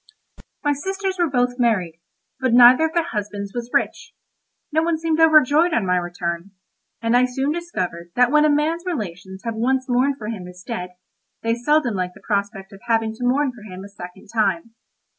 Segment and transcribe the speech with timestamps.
[0.63, 1.99] My sisters were both married,
[2.39, 4.15] but neither of their husbands was rich.
[4.71, 6.53] No one seemed overjoyed on my return;
[7.03, 10.63] and I soon discovered that when a man's relations have once mourned for him as
[10.63, 10.95] dead,
[11.43, 14.73] they seldom like the prospect of having to mourn for him a second time.